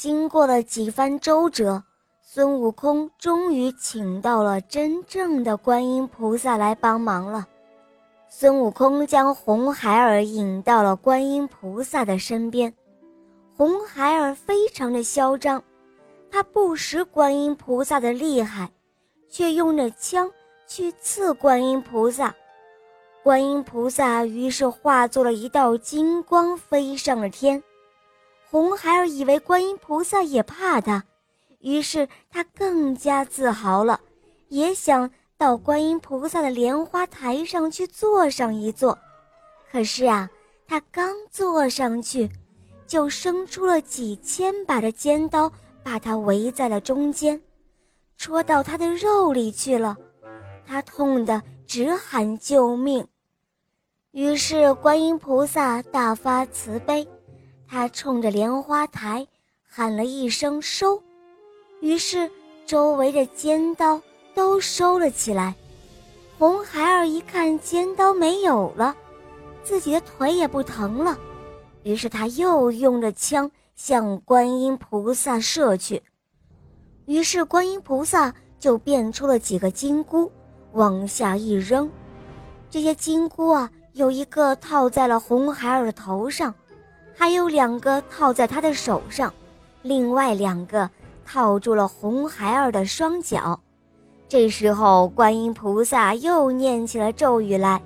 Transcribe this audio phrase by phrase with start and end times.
[0.00, 1.82] 经过了几番周折，
[2.22, 7.46] 孙悟空终于请到了真正的观音菩萨来帮忙了。
[8.26, 12.72] 孙悟空将红孩儿引到了观音菩萨的身边，
[13.54, 15.62] 红孩儿非常的嚣张，
[16.30, 18.70] 他不识观音菩萨的厉害，
[19.28, 20.30] 却用着枪
[20.66, 22.34] 去刺观音菩萨。
[23.22, 27.62] 观音菩萨于是化作了一道金光，飞上了天。
[28.50, 31.04] 红孩儿以为观音菩萨也怕他，
[31.60, 34.00] 于是他更加自豪了，
[34.48, 35.08] 也想
[35.38, 38.98] 到观音菩萨的莲花台上去坐上一坐。
[39.70, 40.28] 可是啊，
[40.66, 42.28] 他刚坐上去，
[42.88, 45.52] 就生出了几千把的尖刀，
[45.84, 47.40] 把他围在了中间，
[48.16, 49.96] 戳到他的肉里去了。
[50.66, 53.06] 他痛得直喊救命。
[54.10, 57.06] 于是，观音菩萨大发慈悲，
[57.70, 59.24] 他冲着莲花台
[59.64, 61.00] 喊了一声“收”，
[61.80, 62.28] 于是
[62.66, 64.02] 周围的尖刀
[64.34, 65.54] 都收了起来。
[66.36, 68.96] 红孩儿一看尖刀没有了，
[69.62, 71.16] 自己的腿也不疼了，
[71.84, 76.02] 于是他又用着枪向观音菩萨射去。
[77.06, 80.28] 于是，观音菩萨就变出了几个金箍，
[80.72, 81.88] 往下一扔，
[82.68, 83.70] 这些金箍啊。
[83.92, 86.54] 有一个套在了红孩儿的头上，
[87.20, 89.30] 还有两个套在他的手上，
[89.82, 90.88] 另外两个
[91.22, 93.60] 套住了红孩儿的双脚。
[94.26, 97.78] 这时候，观音菩萨又念起了咒语来，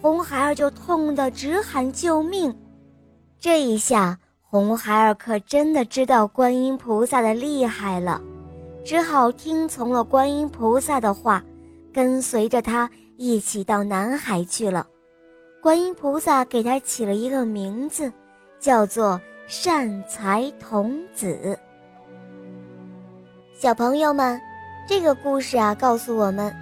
[0.00, 2.56] 红孩儿就痛得直喊救命。
[3.38, 8.18] 这一下，红孩儿可真的知道观音菩萨的厉害了，
[8.82, 11.44] 只好听从了观音菩萨的话，
[11.92, 14.86] 跟随着他一起到南海去了。
[15.60, 18.10] 观音菩萨给他起了一个名字，
[18.60, 21.58] 叫做善财童子。
[23.54, 24.38] 小朋友们，
[24.86, 26.54] 这个故事啊，告诉我们，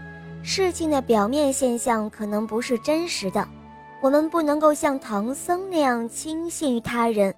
[0.43, 3.47] 事情的表面现象可能不是真实的，
[4.01, 7.35] 我们不能够像唐僧那样轻信于他人，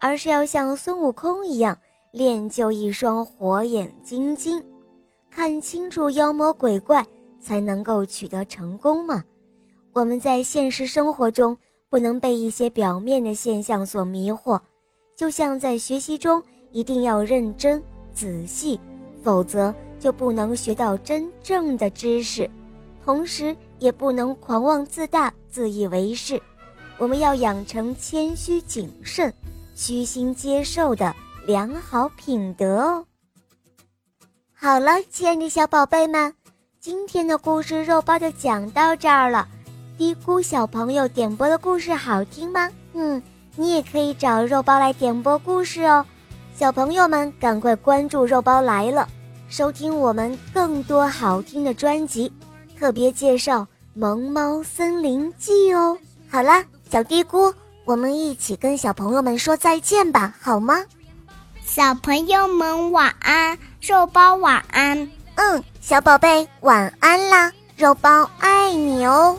[0.00, 1.78] 而是要像孙悟空一样
[2.10, 4.62] 练就一双火眼金睛，
[5.30, 7.06] 看清楚妖魔鬼怪，
[7.40, 9.22] 才能够取得成功嘛。
[9.92, 11.56] 我们在现实生活中
[11.94, 14.60] 不能被一些表面的现象所迷惑，
[15.14, 17.80] 就像在学习中一定要认真
[18.12, 18.80] 仔细，
[19.22, 22.50] 否则就不能学到真正的知识。
[23.04, 26.42] 同时，也不能狂妄自大、自以为是。
[26.98, 29.32] 我们要养成谦虚谨慎、
[29.76, 31.14] 虚心接受的
[31.46, 33.06] 良好品德哦。
[34.52, 36.34] 好了，亲爱的小宝贝们，
[36.80, 39.48] 今天的故事肉包就讲到这儿了。
[39.96, 42.68] 低估小朋友点播的故事好听吗？
[42.94, 43.22] 嗯，
[43.54, 46.04] 你也可以找肉包来点播故事哦。
[46.56, 49.08] 小朋友们，赶快关注肉包来了，
[49.48, 52.32] 收听我们更多好听的专辑，
[52.78, 53.60] 特别介绍
[53.94, 55.96] 《萌猫森林记》哦。
[56.28, 57.54] 好啦，小低估，
[57.84, 60.84] 我们一起跟小朋友们说再见吧，好吗？
[61.64, 65.08] 小朋友们晚安，肉包晚安。
[65.36, 69.36] 嗯，小宝贝晚安啦，肉包爱你哦。